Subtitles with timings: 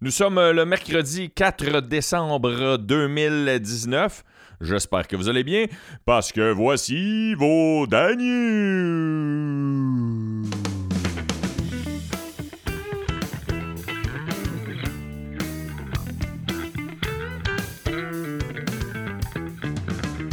[0.00, 4.22] Nous sommes le mercredi 4 décembre 2019.
[4.60, 5.66] J'espère que vous allez bien,
[6.04, 8.28] parce que voici vos Daniels.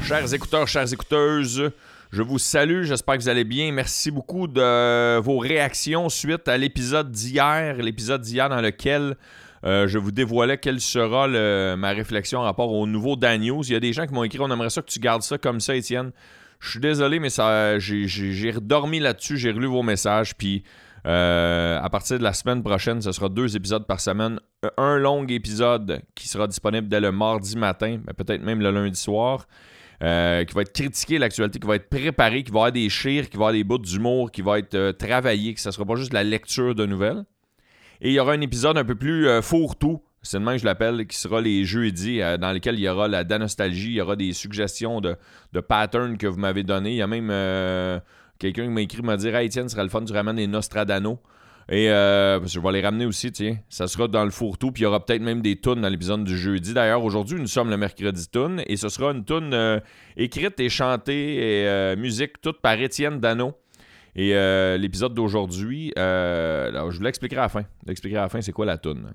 [0.04, 1.72] Chers écouteurs, chères écouteuses,
[2.12, 3.72] je vous salue, j'espère que vous allez bien.
[3.72, 9.18] Merci beaucoup de vos réactions suite à l'épisode d'hier, l'épisode d'hier dans lequel
[9.66, 11.28] euh, je vous dévoilais quelle sera
[11.76, 14.40] ma réflexion en rapport au nouveau Dan Il y a des gens qui m'ont écrit
[14.40, 16.12] on aimerait ça que tu gardes ça comme ça, Étienne.
[16.60, 17.30] Je suis désolé, mais
[17.78, 20.64] j'ai redormi là-dessus, j'ai relu vos messages, puis
[21.06, 24.40] euh, à partir de la semaine prochaine, ce sera deux épisodes par semaine.
[24.78, 29.00] Un long épisode qui sera disponible dès le mardi matin, mais peut-être même le lundi
[29.00, 29.48] soir.
[30.04, 33.16] Euh, qui va être critiqué l'actualité, qui va être préparé, qui va avoir des qui
[33.16, 36.12] va avoir des bouts d'humour, qui va être travaillé, que ce ne sera pas juste
[36.12, 37.24] la lecture de nouvelles.
[38.02, 40.62] Et il y aura un épisode un peu plus euh, fourre-tout, c'est le même que
[40.62, 43.96] je l'appelle, qui sera les jeudis, euh, dans lesquels il y aura la danostalgie, il
[43.96, 45.16] y aura des suggestions de,
[45.54, 46.92] de patterns que vous m'avez donné.
[46.92, 48.00] Il y a même euh,
[48.40, 50.48] quelqu'un qui m'a écrit, m'a dit Hey, Étienne, ce sera le fun, tu ramènes des
[50.48, 51.20] Nostradano.
[51.68, 53.58] Et je vais les ramener aussi, tiens.
[53.70, 56.24] Ça sera dans le fourre-tout, puis il y aura peut-être même des tunes dans l'épisode
[56.24, 56.76] du jeudi.
[56.76, 59.82] D'ailleurs, aujourd'hui, nous sommes le mercredi tune, et ce sera une tune
[60.16, 63.56] écrite et chantée et musique toute par Étienne Dano.
[64.16, 67.66] Et euh, l'épisode d'aujourd'hui, euh, je vous l'expliquerai à la fin.
[67.86, 69.14] Je à la fin c'est quoi la toune?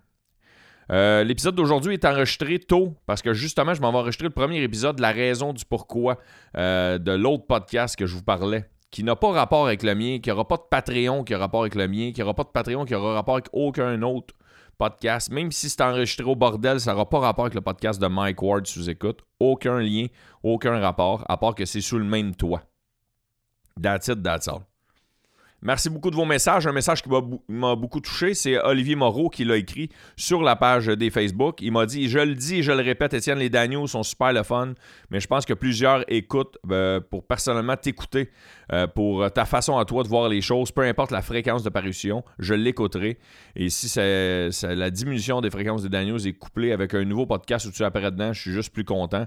[0.92, 4.62] Euh, l'épisode d'aujourd'hui est enregistré tôt parce que justement, je m'en vais enregistrer le premier
[4.62, 6.18] épisode de la raison du pourquoi
[6.54, 10.28] de l'autre podcast que je vous parlais, qui n'a pas rapport avec le mien, qui
[10.28, 12.84] n'aura pas de Patreon qui a rapport avec le mien, qui n'aura pas de Patreon
[12.84, 14.34] qui aura rapport avec aucun autre
[14.76, 15.30] podcast.
[15.30, 18.42] Même si c'est enregistré au bordel, ça n'aura pas rapport avec le podcast de Mike
[18.42, 19.20] Ward sous écoute.
[19.38, 20.06] Aucun lien,
[20.42, 22.62] aucun rapport, à part que c'est sous le même toit.
[23.80, 24.69] That's it, that's all.
[25.62, 26.66] Merci beaucoup de vos messages.
[26.66, 27.10] Un message qui
[27.48, 31.60] m'a beaucoup touché, c'est Olivier Moreau qui l'a écrit sur la page des Facebook.
[31.60, 34.32] Il m'a dit Je le dis et je le répète, Étienne, les Daniels sont super
[34.32, 34.72] le fun,
[35.10, 38.30] mais je pense que plusieurs écoutent euh, pour personnellement t'écouter,
[38.72, 41.68] euh, pour ta façon à toi de voir les choses, peu importe la fréquence de
[41.68, 43.18] parution, je l'écouterai.
[43.54, 47.70] Et si la diminution des fréquences des Daniels est couplée avec un nouveau podcast où
[47.70, 49.26] tu apparais dedans, je suis juste plus content.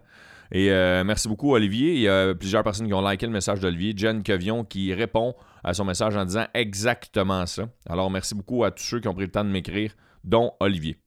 [0.51, 1.93] Et euh, merci beaucoup, Olivier.
[1.93, 3.93] Il y a plusieurs personnes qui ont liké le message d'Olivier.
[3.95, 7.63] Jen Kevion qui répond à son message en disant exactement ça.
[7.89, 10.97] Alors, merci beaucoup à tous ceux qui ont pris le temps de m'écrire, dont Olivier.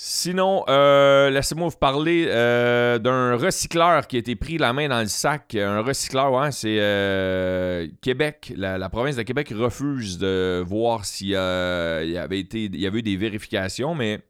[0.00, 5.00] Sinon, euh, laissez-moi vous parler euh, d'un recycleur qui a été pris la main dans
[5.00, 5.56] le sac.
[5.56, 8.52] Un recycleur, ouais, c'est Québec.
[8.56, 13.96] La, province de Québec refuse de voir s'il y, avait y avait eu des vérifications,
[13.96, 14.20] mais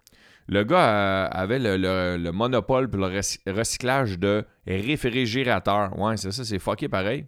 [0.48, 3.20] le gars euh, avait le, monopole pour le
[3.53, 5.97] recyclage de réfrigérateurs.
[5.98, 7.26] Ouais, c'est ça, c'est fucké pareil.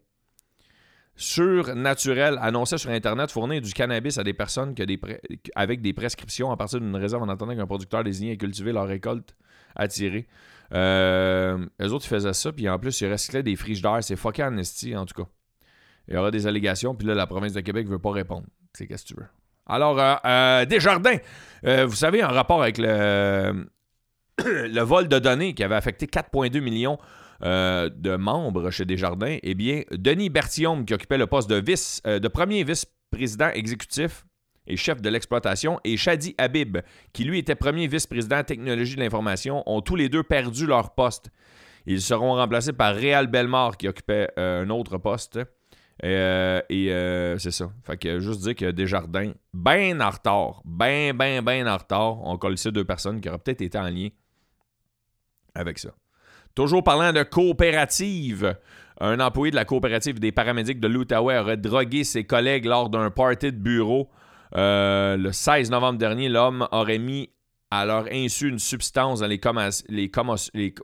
[1.16, 4.75] Surnaturel annonçait sur Internet fournir du cannabis à des personnes
[5.54, 8.86] avec des prescriptions à partir d'une réserve en attendant qu'un producteur désigné ait cultivé leur
[8.86, 9.37] récolte
[9.76, 10.26] attirée.
[10.72, 14.02] Euh, eux autres, faisaient ça, puis en plus, ils recyclaient des frigidaires.
[14.02, 15.28] C'est fucké amnesty, en tout cas.
[16.08, 18.47] Il y aura des allégations, puis là, la province de Québec ne veut pas répondre.
[18.72, 19.26] C'est qu'est-ce que tu veux.
[19.70, 21.19] Alors, euh, euh, Desjardins,
[21.64, 23.66] euh, vous savez, en rapport avec le,
[24.82, 26.98] vol de données qui avait affecté 4,2 millions
[27.42, 32.28] de membres chez Desjardins, eh bien, Denis Berthiaume, qui occupait le poste de, vice, de
[32.28, 34.26] premier vice-président exécutif
[34.66, 36.76] et chef de l'exploitation, et Shadi Habib,
[37.14, 41.31] qui lui était premier vice-président technologie de l'information, ont tous les deux perdu leur poste.
[41.87, 45.38] Ils seront remplacés par Réal Belmar, qui occupait un autre poste.
[46.05, 47.71] Euh, et euh, c'est ça.
[47.84, 52.38] Fait que juste dire que Desjardins, ben en retard, ben, ben, ben en retard, on
[52.38, 54.09] colle deux personnes qui auraient peut-être été en lien
[55.55, 55.91] avec ça.
[56.55, 58.56] Toujours parlant de coopérative,
[59.00, 63.11] un employé de la coopérative des paramédics de l'Outaouais aurait drogué ses collègues lors d'un
[63.11, 64.09] party de bureau.
[64.56, 67.31] Euh, le 16 novembre dernier, l'homme aurait mis
[67.71, 69.41] à leur insu une substance dans les,
[69.88, 70.75] les,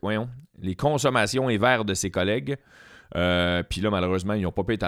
[0.63, 2.57] les consommations et verres de ses collègues.
[3.15, 4.87] Euh, puis là, malheureusement, ils n'ont pas pu être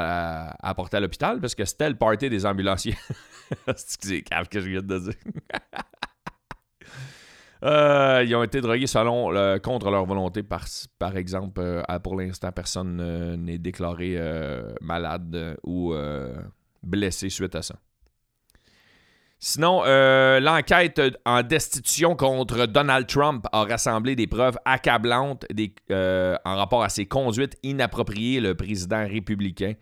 [0.61, 2.97] apportés à l'hôpital parce que c'était le party des ambulanciers.
[3.77, 5.15] c'est cave que je viens de dire.
[7.65, 10.45] Euh, ils ont été drogués selon contre leur volonté.
[10.45, 10.65] Par,
[10.97, 14.17] par exemple, euh, pour l'instant, personne n'est déclaré
[14.81, 15.93] malade ou
[16.85, 17.75] blessé suite à ça.
[19.41, 25.47] Sinon, euh, l'enquête en destitution contre Donald Trump a rassemblé des preuves accablantes
[25.93, 29.75] euh, en rapport à ses conduites inappropriées, le président républicain.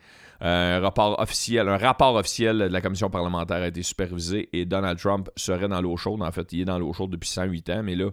[0.42, 4.66] Euh, un, rapport officiel, un rapport officiel de la commission parlementaire a été supervisé et
[4.66, 6.20] Donald Trump serait dans l'eau chaude.
[6.20, 8.10] En fait, il est dans l'eau chaude depuis 108 ans, mais là,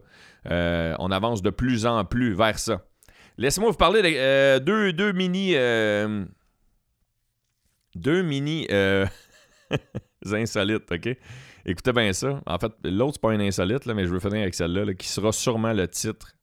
[1.00, 2.86] on avance de plus en plus vers ça.
[3.38, 5.56] Laissez-moi vous parler de deux, deux mini...
[7.96, 8.66] deux mini...
[10.32, 11.18] insolites, OK?
[11.66, 12.42] Écoutez bien ça.
[12.46, 15.08] En fait, l'autre, c'est pas une insolite, là, mais je veux finir avec celle-là, qui
[15.08, 16.34] sera sûrement le titre.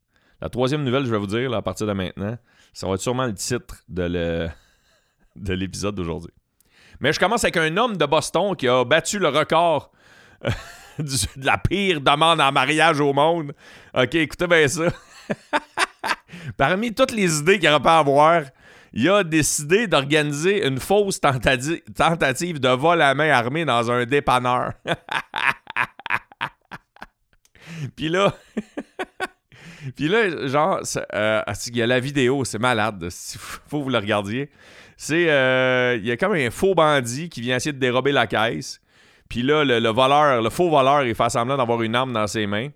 [0.40, 2.36] La troisième nouvelle, je vais vous dire, à partir de maintenant,
[2.72, 4.48] ça va être sûrement le titre de, le,
[5.36, 6.32] de l'épisode d'aujourd'hui.
[7.00, 9.92] Mais je commence avec un homme de Boston qui a battu le record
[10.98, 13.52] de la pire demande en mariage au monde.
[13.94, 14.88] OK, écoutez bien ça.
[16.56, 18.42] Parmi toutes les idées qu'il aurait pas à avoir,
[18.92, 24.72] il a décidé d'organiser une fausse tentative de vol à main armée dans un dépanneur.
[27.96, 28.34] Puis là,
[29.96, 30.80] puis là, genre,
[31.14, 32.98] euh, il y a la vidéo, c'est malade.
[33.02, 34.50] Il faut que vous le regardiez.
[34.96, 38.26] C'est, euh, il y a comme un faux bandit qui vient essayer de dérober la
[38.26, 38.80] caisse.
[39.28, 42.46] Puis là, le, voleur, le faux voleur, il fait semblant d'avoir une arme dans ses
[42.46, 42.68] mains.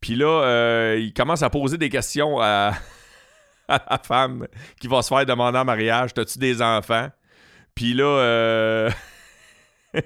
[0.00, 2.72] Puis là, euh, il commence à poser des questions à,
[3.90, 4.46] la femme
[4.80, 7.08] qui va se faire demander en mariage T'as-tu des enfants?
[7.74, 8.90] Puis là, euh,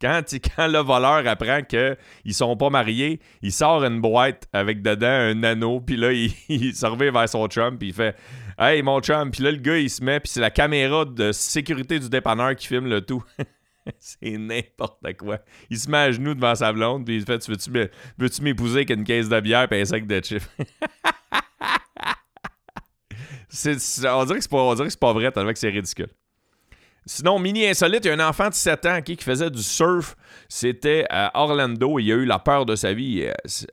[0.00, 0.22] quand,
[0.58, 5.80] le voleur apprend qu'ils sont pas mariés, il sort une boîte avec dedans un anneau,
[5.80, 8.16] puis là, il, il se revient vers son chum, puis il fait
[8.58, 11.32] Hey, mon chum, puis là, le gars, il se met, puis c'est la caméra de
[11.32, 13.24] sécurité du dépanneur qui filme le tout.
[13.98, 15.38] c'est n'importe quoi.
[15.68, 17.90] Il se met à genoux devant sa blonde, puis il fait Veux-tu veux
[18.42, 20.48] m'épouser avec une caisse de bière et un sac de chips?
[23.52, 26.10] On dirait que c'est pas, pas vrai, que c'est ridicule.
[27.06, 30.14] Sinon, mini insolite, il y a un enfant de 7 ans qui faisait du surf.
[30.48, 31.98] C'était à Orlando.
[31.98, 33.32] Il a eu la peur de sa vie, euh,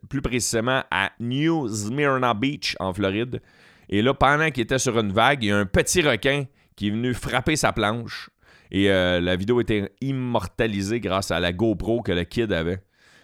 [0.10, 3.42] plus précisément à New Smyrna Beach, en Floride.
[3.89, 6.45] Et là, pendant qu'il était sur une vague, il y a un petit requin
[6.75, 8.30] qui est venu frapper sa planche.
[8.72, 12.84] Et euh, la vidéo était immortalisée grâce à la GoPro que le kid avait.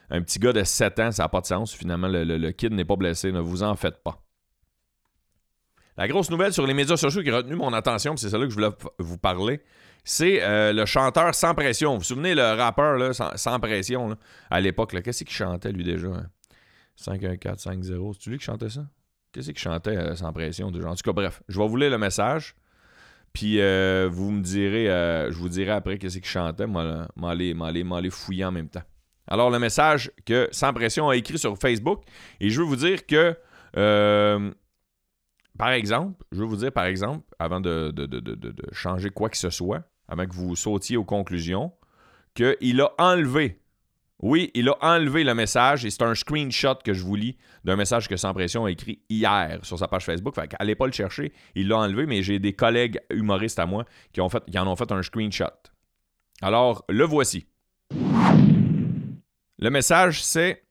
[0.10, 1.74] Un petit gars de 7 ans, ça n'a pas de sens.
[1.74, 3.32] Finalement, le kid n'est pas blessé.
[3.32, 4.24] Ne vous en faites pas.
[5.96, 8.52] La grosse nouvelle sur les médias sociaux qui a retenu mon attention, c'est celle-là que
[8.52, 9.62] je voulais vous parler,
[10.04, 11.94] c'est euh, le chanteur Sans Pression.
[11.94, 14.18] Vous vous souvenez, le rappeur sans, Pression,
[14.50, 16.10] à l'époque, qu'est-ce qu'il chantait lui déjà
[16.96, 18.86] 51450, c'est lui qui chantait ça?
[19.32, 20.90] Qu'est-ce qu'il chantait euh, Sans Pression déjà?
[20.90, 22.56] En tout cas, bref, je vais vous lire le message.
[23.34, 28.52] Puis euh, vous me direz, je vous dirai après qu'est-ce qu'il chantait, m'aller fouiller en
[28.52, 28.84] même temps.
[29.28, 32.04] Alors, le message que Sans Pression a écrit sur Facebook,
[32.40, 33.36] et je veux vous dire que
[35.58, 37.94] par exemple, je veux vous dire, par exemple, avant de,
[38.72, 41.72] changer quoi que ce soit, avant que vous sautiez aux conclusions,
[42.34, 43.60] qu'il a enlevé,
[44.24, 47.36] oui, il a enlevé le message et c'est un screenshot que je vous lis
[47.66, 50.34] d'un message que Sans Pression a écrit hier sur sa page Facebook.
[50.34, 53.84] Fait qu'allez pas le chercher, il l'a enlevé, mais j'ai des collègues humoristes à moi
[54.14, 54.28] qui, en
[54.68, 55.44] ont fait un screenshot.
[56.42, 57.48] Alors, le voici.
[57.92, 60.64] Le message, c'est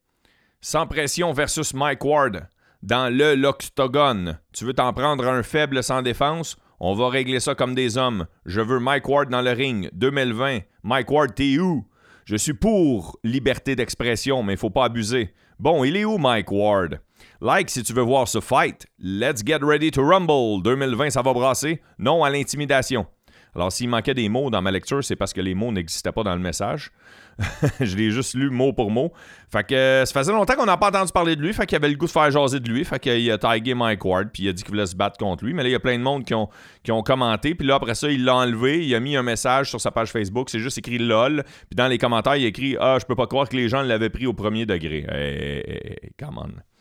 [0.62, 2.48] Sans Pression versus Mike Ward
[2.82, 4.38] dans le l'octogone.
[4.54, 6.56] Tu veux t'en prendre un faible sans défense?
[6.80, 8.26] On va régler ça comme des hommes.
[8.46, 9.90] Je veux Mike Ward dans le ring.
[9.92, 10.60] 2020.
[10.84, 11.86] Mike Ward, t'es où?
[12.24, 15.32] Je suis pour liberté d'expression, mais il faut pas abuser.
[15.58, 17.00] Bon, il est où Mike Ward?
[17.40, 18.86] Like si tu veux voir ce fight.
[18.98, 20.62] Let's get ready to rumble.
[20.62, 21.80] 2020, ça va brasser.
[21.98, 23.06] Non à l'intimidation.
[23.54, 26.22] Alors, s'il manquait des mots dans ma lecture, c'est parce que les mots n'existaient pas
[26.22, 26.90] dans le message.
[27.80, 29.12] je l'ai juste lu mot pour mot.
[29.50, 31.52] Fait que euh, ça faisait longtemps qu'on n'a pas entendu parler de lui.
[31.52, 32.84] Fait qu'il avait le goût de faire jaser de lui.
[32.84, 34.30] Fait qu'il a tagué Mike Ward.
[34.32, 35.52] Puis il a dit qu'il voulait se battre contre lui.
[35.52, 36.48] Mais là, il y a plein de monde qui ont,
[36.82, 37.54] qui ont commenté.
[37.54, 38.86] Puis là, après ça, il l'a enlevé.
[38.86, 40.48] Il a mis un message sur sa page Facebook.
[40.50, 41.44] C'est juste écrit LOL.
[41.68, 43.82] Puis dans les commentaires, il a écrit Ah, je peux pas croire que les gens
[43.82, 45.04] l'avaient pris au premier degré.
[45.08, 46.71] Hey, hey, come on.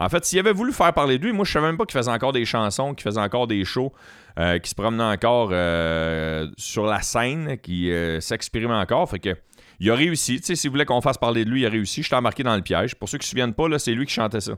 [0.00, 1.96] En fait, s'il avait voulu faire parler de lui, moi, je savais même pas qu'il
[1.96, 3.92] faisait encore des chansons, qu'il faisait encore des shows,
[4.38, 9.08] euh, qu'il se promenait encore euh, sur la scène, qu'il s'exprimait encore.
[9.10, 9.36] Fait que
[9.78, 10.40] il a réussi.
[10.40, 12.02] Tu sais, s'il voulait qu'on fasse parler de lui, il a réussi.
[12.02, 12.94] Je t'ai embarqué dans le piège.
[12.94, 14.52] Pour ceux qui se souviennent pas, là, c'est lui qui chantait ça.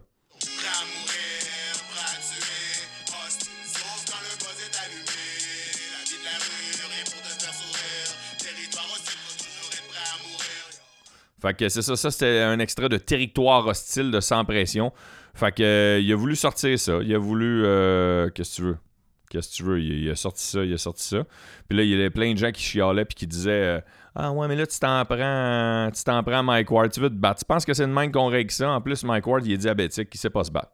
[11.41, 14.93] Fait que c'est ça, ça c'était un extrait de Territoire hostile de Sans Pression.
[15.35, 16.99] Fait que euh, il a voulu sortir ça.
[17.03, 17.65] Il a voulu.
[17.65, 18.79] Euh, qu'est-ce que tu veux?
[19.31, 19.81] Qu'est-ce que tu veux?
[19.81, 21.25] Il, a sorti ça, il a sorti ça.
[21.69, 23.81] Puis là, il y avait plein de gens qui chialaient puis qui disaient euh,
[24.15, 27.15] ah ouais, mais là, tu t'en prends, tu t'en prends Mike Ward, tu veux te
[27.15, 27.41] battre.
[27.41, 28.71] Tu penses que c'est une main qu'on règle ça?
[28.71, 30.73] En plus, Mike Ward, il est diabétique, il sait pas se battre.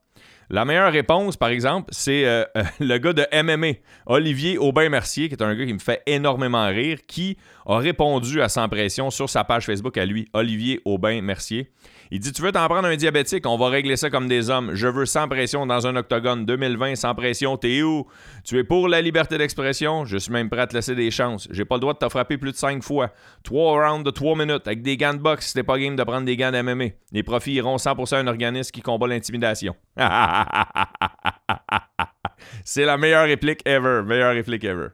[0.50, 5.34] La meilleure réponse, par exemple, c'est euh, euh, le gars de MMA, Olivier Aubin-Mercier, qui
[5.34, 7.36] est un gars qui me fait énormément rire, qui
[7.66, 11.70] a répondu à Sans Pression sur sa page Facebook à lui, Olivier Aubin-Mercier.
[12.10, 13.46] Il dit Tu veux t'en prendre un diabétique?
[13.46, 14.70] On va régler ça comme des hommes.
[14.72, 17.58] Je veux sans pression dans un octogone 2020, sans pression.
[17.58, 18.06] T'es où?
[18.44, 20.06] Tu es pour la liberté d'expression?
[20.06, 21.46] Je suis même prêt à te laisser des chances.
[21.50, 23.10] J'ai pas le droit de te frapper plus de 5 fois.
[23.44, 26.02] 3 rounds de 3 minutes avec des gants de boxe si t'es pas game de
[26.02, 26.86] prendre des gants d'MMA.
[27.12, 29.76] Les profits iront 100% à un organisme qui combat l'intimidation.
[32.64, 34.02] C'est la meilleure réplique ever.
[34.04, 34.88] Meilleure réplique ever.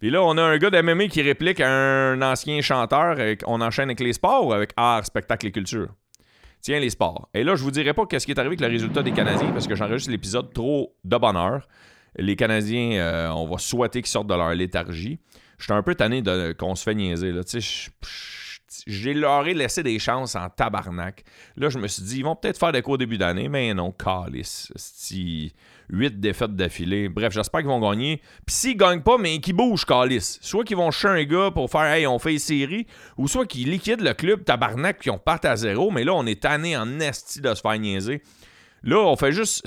[0.00, 3.16] Puis là, on a un gars de MMA qui réplique un ancien chanteur.
[3.46, 5.88] On enchaîne avec les sports ou avec art, spectacle et culture?
[6.62, 7.28] Tiens, les sports.
[7.34, 9.52] Et là, je vous dirai pas qu'est-ce qui est arrivé avec le résultat des Canadiens
[9.52, 11.66] parce que j'enregistre l'épisode trop de bonheur.
[12.16, 15.20] Les Canadiens, euh, on va souhaiter qu'ils sortent de leur léthargie.
[15.58, 16.22] Je suis un peu tanné
[16.58, 17.32] qu'on se fait niaiser.
[17.46, 17.90] Tu sais,
[18.86, 21.24] j'ai leur laissé des chances en tabarnak.
[21.56, 23.74] Là, je me suis dit, ils vont peut-être faire des coups au début d'année, mais
[23.74, 24.72] non, calice.
[24.76, 25.52] Si
[25.90, 27.08] 8 défaites d'affilée.
[27.08, 28.20] Bref, j'espère qu'ils vont gagner.
[28.46, 30.38] Puis s'ils gagnent pas, mais qu'ils bougent, calice.
[30.40, 32.86] Soit qu'ils vont chercher un gars pour faire, hey, on fait une série,
[33.16, 35.90] ou soit qu'ils liquident le club tabarnak puis on parte à zéro.
[35.90, 38.22] Mais là, on est tanné en esti de se faire niaiser.
[38.82, 39.62] Là, on fait juste.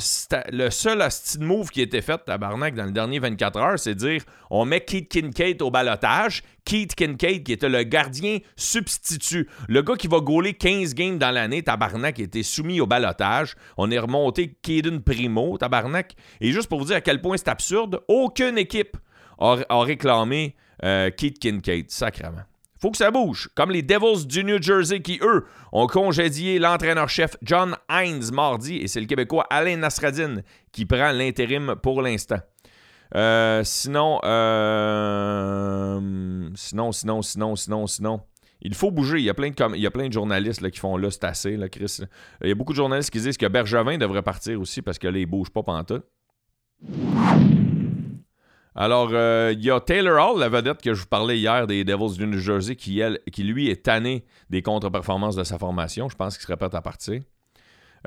[0.51, 3.79] Le seul asti de move qui a été fait, tabarnak, dans le dernier 24 heures,
[3.79, 6.41] c'est dire on met Keith Kincaid au balotage.
[6.65, 9.49] Keith Kincaid, qui était le gardien substitut.
[9.67, 13.55] Le gars qui va gauler 15 games dans l'année, tabarnak, qui était soumis au balotage.
[13.77, 16.15] On est remonté Kaden Primo, tabarnak.
[16.41, 18.97] Et juste pour vous dire à quel point c'est absurde, aucune équipe
[19.37, 22.43] a, réclamé euh, Keith Kincaid, sacrément
[22.83, 23.49] faut que ça bouge.
[23.55, 28.89] Comme les Devils du New Jersey qui, eux, ont congédié l'entraîneur-chef John Hines mardi, et
[28.89, 32.39] c'est le Québécois Alain Nasradine qui prend l'intérim pour l'instant.
[33.15, 36.01] Euh, sinon, euh,
[36.55, 38.19] sinon, sinon, sinon, sinon, sinon.
[38.61, 39.19] Il faut bouger.
[39.19, 41.09] Il y a plein de, il y a plein de journalistes là, qui font là,
[41.09, 41.99] c'est assez, là, Chris.
[42.41, 45.07] Il y a beaucoup de journalistes qui disent que Bergevin devrait partir aussi parce que
[45.07, 46.03] là, il bouge pas pantoute.
[48.75, 51.83] Alors, euh, il y a Taylor Hall, la vedette que je vous parlais hier des
[51.83, 53.01] Devils du New Jersey, qui,
[53.37, 56.09] lui est tanné des contre-performances de sa formation.
[56.09, 57.21] Je pense qu'il serait prêt à partir.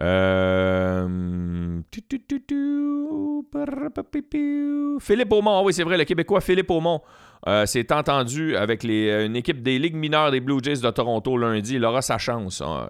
[0.02, 1.80] Euh...
[5.00, 7.00] Philippe Aumont, oui, c'est vrai, le Québécois Philippe Aumont
[7.46, 11.76] euh, s'est entendu avec une équipe des Ligues mineures des Blue Jays de Toronto lundi.
[11.76, 12.60] Il aura sa chance.
[12.60, 12.88] Hein.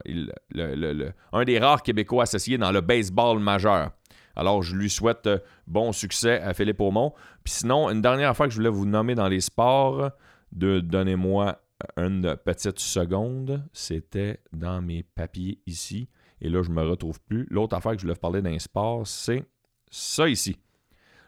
[1.32, 3.90] un des rares Québécois associés dans le baseball majeur.
[4.36, 7.12] Alors, je lui souhaite euh, bon succès à Philippe Aumont.
[7.42, 10.10] Puis sinon, une dernière fois que je voulais vous nommer dans les sports,
[10.52, 11.60] de donnez-moi
[11.96, 13.64] une petite seconde.
[13.72, 16.08] C'était dans mes papiers ici.
[16.40, 17.46] Et là, je ne me retrouve plus.
[17.50, 19.44] L'autre affaire que je voulais vous parler dans les sports, c'est
[19.90, 20.56] ça ici.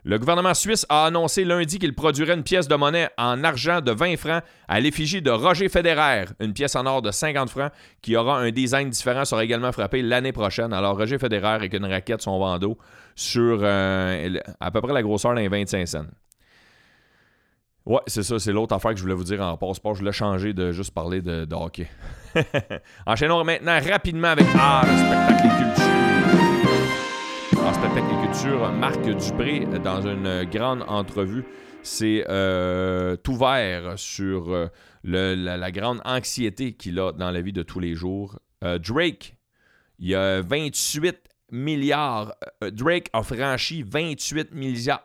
[0.05, 3.91] Le gouvernement suisse a annoncé lundi qu'il produirait une pièce de monnaie en argent de
[3.93, 6.27] 20 francs à l'effigie de Roger Federer.
[6.41, 10.03] Une pièce en or de 50 francs qui aura un design différent sera également frappée
[10.03, 10.73] l'année prochaine.
[10.73, 12.79] Alors, Roger Federer avec une raquette, son bandeau,
[13.15, 16.07] sur euh, à peu près la grosseur d'un 25 cents.
[17.89, 19.95] Ouais, c'est ça, c'est l'autre affaire que je voulais vous dire en passeport.
[19.95, 21.89] Je voulais changer de juste parler de, hockey.
[23.07, 25.85] Enchaînons maintenant rapidement avec Art, spectacle et culture.
[27.65, 28.08] Art, spectacle
[28.41, 31.45] culture, Marc Dupré, dans une grande entrevue,
[31.83, 34.69] s'est euh, ouvert sur euh,
[35.03, 38.39] la, grande anxiété qu'il a dans la vie de tous les jours.
[38.63, 39.37] Euh, Drake,
[39.99, 41.17] il y a 28
[41.51, 42.35] milliards.
[42.63, 44.53] Euh, Drake a franchi 28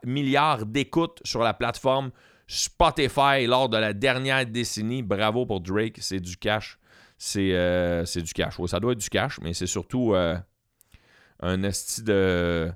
[0.05, 2.11] milliards, d'écoutes sur la plateforme
[2.47, 5.01] Spotify lors de la dernière décennie.
[5.01, 6.77] Bravo pour Drake, c'est du cash.
[7.17, 8.57] C'est du cash.
[8.67, 10.13] ça doit être du cash, mais c'est surtout
[11.39, 12.71] un esti de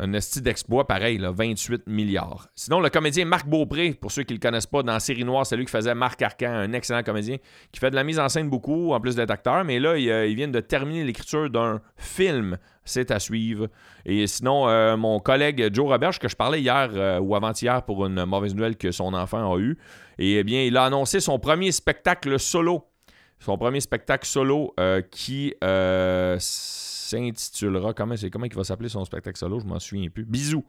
[0.00, 2.48] un esti d'exploit pareil, là, 28 milliards.
[2.54, 5.44] Sinon, le comédien Marc Beaupré, pour ceux qui ne le connaissent pas, dans Série Noire,
[5.44, 7.36] c'est lui qui faisait Marc Arcan, un excellent comédien,
[7.70, 10.10] qui fait de la mise en scène beaucoup, en plus d'être acteur, mais là, il,
[10.10, 12.56] euh, vient de terminer l'écriture d'un film.
[12.82, 13.68] C'est à suivre.
[14.06, 18.06] Et sinon, euh, mon collègue Joe Roberge, que je parlais hier euh, ou avant-hier pour
[18.06, 19.76] une mauvaise nouvelle que son enfant a eue,
[20.18, 22.86] eh bien, il a annoncé son premier spectacle solo.
[23.38, 24.74] Son premier spectacle solo
[25.10, 25.54] qui
[27.10, 27.92] s'intitulera.
[27.94, 30.24] Comment, c'est, comment il va s'appeler son spectacle solo Je m'en souviens plus.
[30.24, 30.64] Bisous.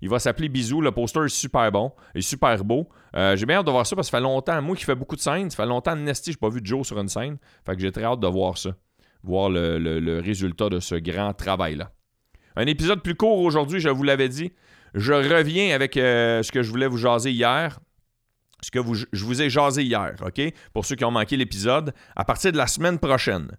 [0.00, 0.80] Il va s'appeler Bisous.
[0.80, 2.88] Le poster est super bon et super beau.
[3.16, 4.60] Euh, j'ai bien hâte de voir ça parce que ça fait longtemps.
[4.62, 6.60] Moi qui fais beaucoup de scènes, ça fait longtemps de Nesty, je n'ai pas vu
[6.62, 7.38] Joe sur une scène.
[7.66, 8.70] Fait que j'ai très hâte de voir ça.
[9.22, 11.92] Voir le, résultat de ce grand travail-là.
[12.56, 14.52] Un épisode plus court aujourd'hui, je vous l'avais dit.
[14.94, 17.78] Je reviens avec euh, ce que je voulais vous jaser hier.
[18.62, 18.80] Ce que
[19.12, 20.40] je vous ai jasé hier, OK?
[20.74, 21.94] Pour ceux qui ont manqué l'épisode.
[22.14, 23.56] À partir de la semaine prochaine,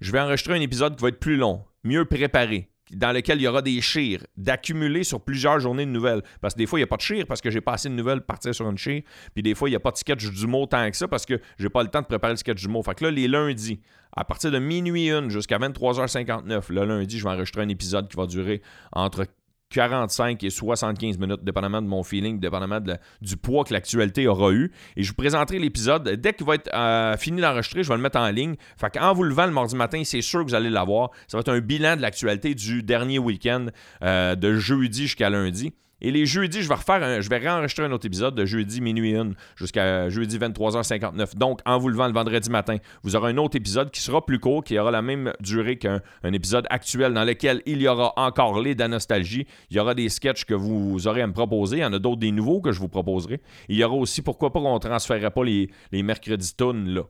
[0.00, 3.44] je vais enregistrer un épisode qui va être plus long, mieux préparé, dans lequel il
[3.44, 6.22] y aura des chires, d'accumuler sur plusieurs journées de nouvelles.
[6.40, 7.88] Parce que des fois, il n'y a pas de chires parce que j'ai pas assez
[7.88, 9.02] de nouvelles pour partir sur une chire.
[9.34, 11.26] Puis des fois, il n'y a pas de sketch du mot tant que ça parce
[11.26, 12.82] que j'ai pas le temps de préparer le sketch du mot.
[12.82, 13.80] Fait que là, les lundis,
[14.16, 18.16] à partir de minuit 1 jusqu'à 23h59, le lundi, je vais enregistrer un épisode qui
[18.16, 18.62] va durer
[18.92, 19.26] entre
[19.70, 22.80] 45 et 75 minutes, dépendamment de mon feeling, dépendamment
[23.20, 24.70] du poids que l'actualité aura eu.
[24.96, 26.08] Et je vous présenterai l'épisode.
[26.08, 28.54] Dès qu'il va être euh, fini d'enregistrer, je vais le mettre en ligne.
[28.76, 31.10] Fait qu'en vous levant le mardi matin, c'est sûr que vous allez l'avoir.
[31.26, 33.66] Ça va être un bilan de l'actualité du dernier week-end,
[34.02, 35.72] euh, de jeudi jusqu'à lundi.
[36.04, 39.16] Et les jeudis, je vais refaire je vais réenregistrer un autre épisode de jeudi minuit
[39.16, 41.34] 1 jusqu'à jeudi 23h59.
[41.38, 44.38] Donc, en vous levant le vendredi matin, vous aurez un autre épisode qui sera plus
[44.38, 48.60] court, qui aura la même durée qu'un épisode actuel dans lequel il y aura encore
[48.60, 49.46] les de nostalgie.
[49.70, 51.78] Il y aura des sketchs que vous aurez à me proposer.
[51.78, 53.40] Il y en a d'autres, des nouveaux que je vous proposerai.
[53.70, 57.04] Il y aura aussi, pourquoi pas qu'on ne transférerait pas les, les mercredis tunes là.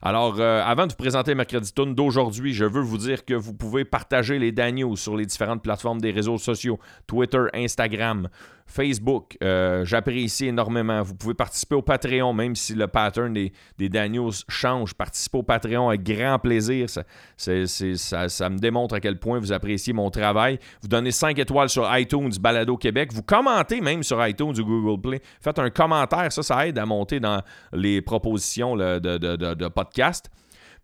[0.00, 3.52] Alors, euh, avant de vous présenter Mercredi Tune d'aujourd'hui, je veux vous dire que vous
[3.52, 8.28] pouvez partager les Daniels sur les différentes plateformes des réseaux sociaux, Twitter, Instagram.
[8.68, 11.02] Facebook, euh, j'apprécie énormément.
[11.02, 14.94] Vous pouvez participer au Patreon, même si le pattern des, des Daniels change.
[14.94, 16.88] Participez au Patreon avec grand plaisir.
[16.90, 17.02] Ça,
[17.36, 20.58] ça, me démontre à quel point vous appréciez mon travail.
[20.82, 23.12] Vous donnez 5 étoiles sur iTunes, Balado Québec.
[23.12, 25.22] Vous commentez même sur iTunes ou Google Play.
[25.40, 26.30] Faites un commentaire.
[26.30, 29.16] Ça, ça aide à monter dans les propositions de, de,
[29.54, 30.30] de podcast.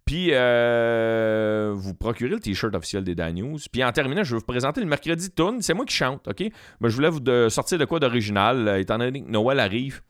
[0.04, 3.58] Puis, euh, vous procurez le t-shirt officiel des Dan News.
[3.72, 5.62] Puis, en terminant, je vais vous présenter le mercredi Tune.
[5.62, 6.40] C'est moi qui chante, OK?
[6.80, 10.02] Mais je voulais vous sortir de quoi d'original, euh, étant donné que Noël arrive.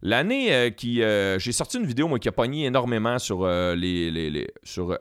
[0.00, 0.96] L'année euh, qui.
[0.96, 3.46] J'ai sorti une vidéo, moi, qui a pogné énormément sur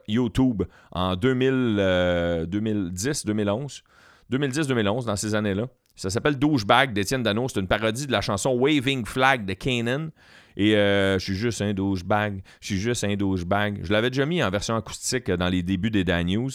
[0.08, 3.84] YouTube en 2010, 2011.
[4.32, 5.68] 2010-2011, dans ces années-là.
[5.96, 7.48] Ça s'appelle Douchebag d'Étienne Dano.
[7.48, 10.10] C'est une parodie de la chanson Waving Flag de Kanan.
[10.58, 12.42] Et euh, je suis juste un douchebag.
[12.62, 13.80] Je suis juste un douchebag.
[13.84, 16.52] Je l'avais déjà mis en version acoustique dans les débuts des Dan News.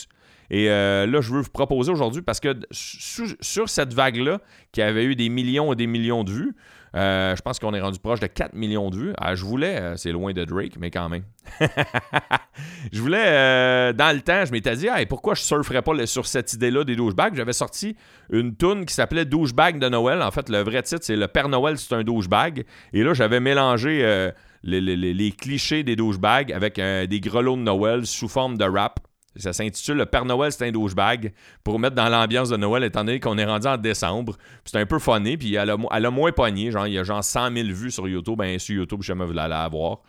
[0.51, 4.41] Et euh, là, je veux vous proposer aujourd'hui parce que sur cette vague-là,
[4.73, 6.57] qui avait eu des millions et des millions de vues,
[6.99, 9.13] euh, je pense qu'on est rendu proche de 4 millions de vues.
[9.19, 11.23] Ah, je voulais, euh, c'est loin de Drake, mais quand même.
[12.93, 16.53] je voulais, euh, dans le temps, je m'étais dit, pourquoi je surferais pas sur cette
[16.55, 17.37] idée-là des douchebags?
[17.37, 17.95] J'avais sorti
[18.31, 20.23] une tune qui s'appelait Douchebag de Noël.
[20.23, 22.65] En fait, le vrai titre, c'est Le Père Noël, c'est un douchebag.
[22.93, 24.31] Et là, j'avais mélangé
[24.65, 28.99] les, clichés des douchebags avec des grelots de Noël sous forme de rap.
[29.39, 31.33] Ça s'intitule Le Père Noël, c'est un douchebag
[31.65, 34.37] pour mettre dans l'ambiance de Noël, étant donné qu'on est rendu en décembre.
[34.65, 36.71] C'est un peu funny, puis elle a, moins pogné.
[36.71, 38.39] Genre, il y a genre 100 000 vues sur YouTube.
[38.39, 40.01] Ben, sur YouTube, jamais vous l'allez avoir.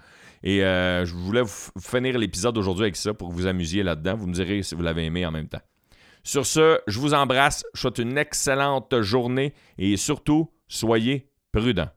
[0.43, 1.43] Et euh, je voulais
[1.79, 4.15] finir l'épisode aujourd'hui avec ça pour que vous amusiez là-dedans.
[4.15, 5.62] Vous me direz si vous l'avez aimé en même temps.
[6.24, 7.63] Sur ce, je vous embrasse.
[7.74, 11.89] Je souhaite une excellente journée et surtout, soyez prudents.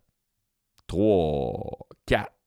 [0.87, 2.42] 3, 4.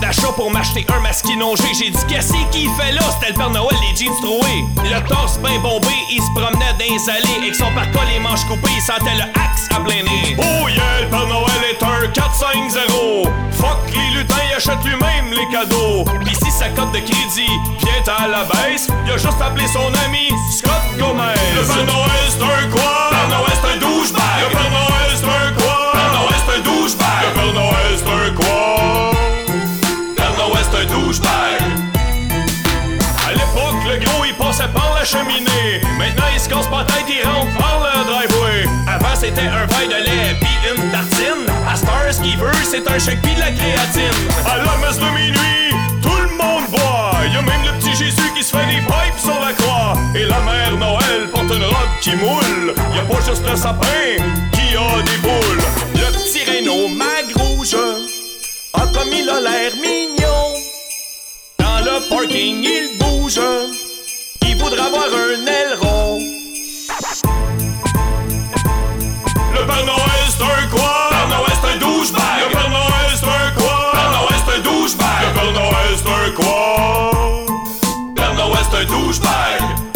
[0.00, 1.62] D'achat pour m'acheter un masquinongé.
[1.78, 3.02] J'ai dit qu'est-ce qu'il fait là?
[3.12, 4.64] C'était le Père Noël, les jeans troués.
[4.82, 7.38] Le torse bien bombé, il se promenait dans les allées.
[7.38, 10.02] Avec son parcours, les manches coupées, il sentait le axe à plein.
[10.38, 13.30] Oh yeah, le Père Noël est un 4-5-0.
[13.52, 16.04] Fuck les lutins, il achète lui-même les cadeaux.
[16.24, 19.86] Pis si sa cote de crédit vient à la baisse, il a juste appelé son
[20.04, 21.34] ami Scott Gomez.
[21.56, 22.07] Le Père Noël
[35.14, 38.68] Maintenant il se casse pas tête, il rentre par le driveway.
[38.86, 41.46] Avant c'était un verre de lait pis une tartine.
[41.66, 44.18] À Star, ce qu'il veut, c'est un chèque pis de la créatine.
[44.44, 47.12] À la messe de minuit, tout le monde boit.
[47.32, 49.94] Y'a même le petit Jésus qui se fait des pipes sur la croix.
[50.14, 52.74] Et la mère Noël porte une robe qui moule.
[52.94, 53.86] Y'a pas juste le sapin
[54.52, 55.64] qui a des boules.
[55.94, 57.74] Le petit Renault mag rouge
[58.74, 60.48] a l'air mignon
[61.80, 63.40] le parking, il bouge.
[64.70, 66.18] Il voudrait avoir un aileron.
[69.54, 71.08] Le Père Noël, c'est un quoi?
[71.08, 72.20] Le Père Noël, c'est un douchebag.
[72.44, 73.76] Le Père Noël, c'est un quoi?
[73.86, 75.20] Le Père Noël, c'est un douchebag.
[75.24, 77.10] Le Père Noël, c'est un quoi?
[78.14, 79.87] Père Noël, c'est un douchebag.